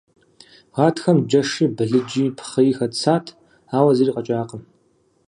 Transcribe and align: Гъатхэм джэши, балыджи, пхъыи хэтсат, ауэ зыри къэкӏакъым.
Гъатхэм 0.75 1.17
джэши, 1.29 1.65
балыджи, 1.75 2.25
пхъыи 2.37 2.75
хэтсат, 2.77 3.25
ауэ 3.77 3.91
зыри 3.97 4.11
къэкӏакъым. 4.15 4.63